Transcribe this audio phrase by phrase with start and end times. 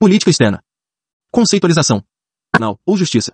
[0.00, 0.62] Política externa.
[1.32, 2.04] Conceitualização.
[2.52, 3.32] Penal ou justiça.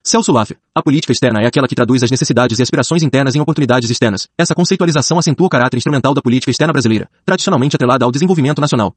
[0.00, 0.56] Celso Laffer.
[0.72, 4.28] A política externa é aquela que traduz as necessidades e aspirações internas em oportunidades externas.
[4.38, 8.94] Essa conceitualização acentua o caráter instrumental da política externa brasileira, tradicionalmente atrelada ao desenvolvimento nacional.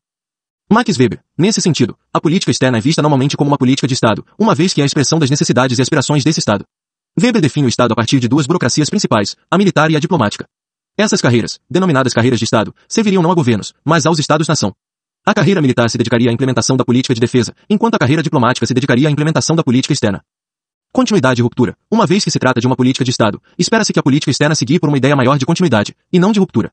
[0.72, 1.24] Max Weber.
[1.36, 4.72] Nesse sentido, a política externa é vista normalmente como uma política de Estado, uma vez
[4.72, 6.64] que é a expressão das necessidades e aspirações desse Estado.
[7.20, 10.46] Weber define o Estado a partir de duas burocracias principais, a militar e a diplomática.
[10.96, 14.72] Essas carreiras, denominadas carreiras de Estado, serviriam não a governos, mas aos Estados-nação.
[15.24, 18.66] A carreira militar se dedicaria à implementação da política de defesa, enquanto a carreira diplomática
[18.66, 20.22] se dedicaria à implementação da política externa.
[20.92, 21.78] Continuidade e ruptura.
[21.92, 24.56] Uma vez que se trata de uma política de Estado, espera-se que a política externa
[24.56, 26.72] seguir por uma ideia maior de continuidade, e não de ruptura.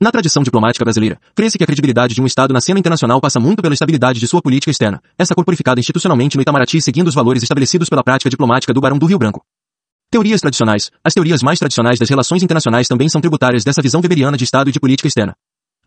[0.00, 3.40] Na tradição diplomática brasileira, crê-se que a credibilidade de um Estado na cena internacional passa
[3.40, 7.42] muito pela estabilidade de sua política externa, essa corporificada institucionalmente no Itamaraty seguindo os valores
[7.42, 9.42] estabelecidos pela prática diplomática do Barão do Rio Branco.
[10.08, 10.92] Teorias tradicionais.
[11.02, 14.70] As teorias mais tradicionais das relações internacionais também são tributárias dessa visão weberiana de Estado
[14.70, 15.34] e de política externa.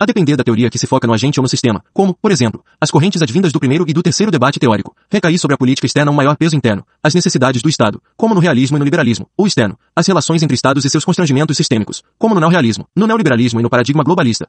[0.01, 2.65] A depender da teoria que se foca no agente ou no sistema, como, por exemplo,
[2.81, 6.09] as correntes advindas do primeiro e do terceiro debate teórico, recair sobre a política externa
[6.09, 9.45] um maior peso interno, as necessidades do Estado, como no realismo e no liberalismo, ou
[9.45, 13.63] externo, as relações entre Estados e seus constrangimentos sistêmicos, como no neorrealismo, no neoliberalismo e
[13.63, 14.47] no paradigma globalista.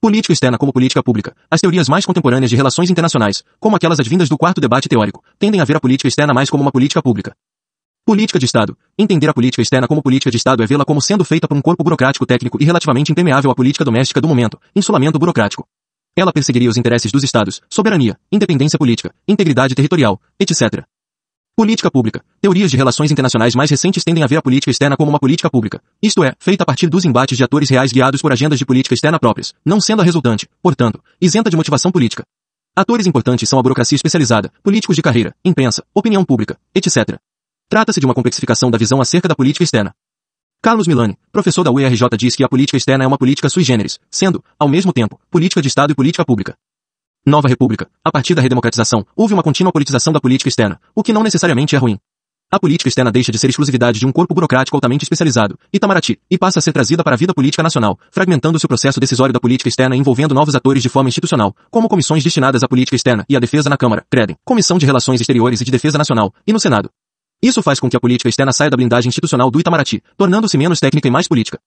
[0.00, 1.34] Política externa como política pública.
[1.50, 5.60] As teorias mais contemporâneas de relações internacionais, como aquelas advindas do quarto debate teórico, tendem
[5.60, 7.34] a ver a política externa mais como uma política pública.
[8.06, 8.78] Política de Estado.
[8.96, 11.60] Entender a política externa como política de Estado é vê-la como sendo feita por um
[11.60, 15.66] corpo burocrático técnico e relativamente impermeável à política doméstica do momento, insulamento burocrático.
[16.14, 20.84] Ela perseguiria os interesses dos Estados, soberania, independência política, integridade territorial, etc.
[21.56, 22.22] Política pública.
[22.40, 25.50] Teorias de relações internacionais mais recentes tendem a ver a política externa como uma política
[25.50, 28.64] pública, isto é, feita a partir dos embates de atores reais guiados por agendas de
[28.64, 32.22] política externa próprias, não sendo a resultante, portanto, isenta de motivação política.
[32.76, 37.18] Atores importantes são a burocracia especializada, políticos de carreira, imprensa, opinião pública, etc.
[37.68, 39.92] Trata-se de uma complexificação da visão acerca da política externa.
[40.62, 43.98] Carlos Milani, professor da UERJ diz que a política externa é uma política sui generis,
[44.08, 46.56] sendo, ao mesmo tempo, política de Estado e política pública.
[47.26, 47.88] Nova República.
[48.04, 51.74] A partir da redemocratização, houve uma contínua politização da política externa, o que não necessariamente
[51.74, 51.98] é ruim.
[52.48, 56.38] A política externa deixa de ser exclusividade de um corpo burocrático altamente especializado, Itamaraty, e
[56.38, 59.68] passa a ser trazida para a vida política nacional, fragmentando-se o processo decisório da política
[59.68, 63.40] externa envolvendo novos atores de forma institucional, como comissões destinadas à política externa e à
[63.40, 66.88] defesa na Câmara, CREDEM, Comissão de Relações Exteriores e de Defesa Nacional, e no Senado.
[67.46, 70.80] Isso faz com que a política externa saia da blindagem institucional do Itamaraty, tornando-se menos
[70.80, 71.60] técnica e mais política.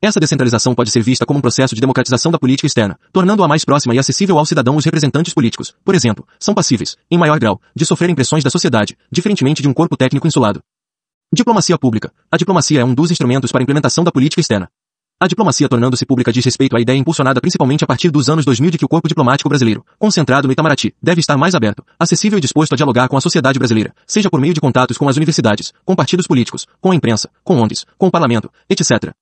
[0.00, 3.64] Essa descentralização pode ser vista como um processo de democratização da política externa, tornando-a mais
[3.64, 7.60] próxima e acessível ao cidadão os representantes políticos, por exemplo, são passíveis, em maior grau,
[7.74, 10.62] de sofrer pressões da sociedade, diferentemente de um corpo técnico insulado.
[11.34, 12.12] Diplomacia pública.
[12.30, 14.68] A diplomacia é um dos instrumentos para a implementação da política externa.
[15.24, 18.72] A diplomacia tornando-se pública diz respeito à ideia impulsionada principalmente a partir dos anos 2000
[18.72, 22.42] de que o corpo diplomático brasileiro, concentrado no Itamaraty, deve estar mais aberto, acessível e
[22.42, 25.72] disposto a dialogar com a sociedade brasileira, seja por meio de contatos com as universidades,
[25.82, 29.14] com partidos políticos, com a imprensa, com ONGs, com o parlamento, etc.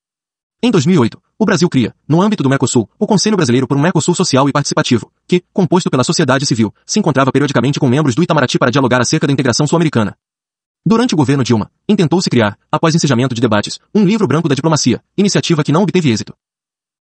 [0.61, 4.17] Em 2008, o Brasil cria, no âmbito do Mercosul, o Conselho Brasileiro por um Mercosul
[4.17, 8.59] Social e Participativo, que, composto pela sociedade civil, se encontrava periodicamente com membros do Itamaraty
[8.59, 10.17] para dialogar acerca da integração sul-americana.
[10.85, 15.01] Durante o governo Dilma, intentou-se criar, após ensejamento de debates, um livro branco da diplomacia,
[15.17, 16.35] iniciativa que não obteve êxito.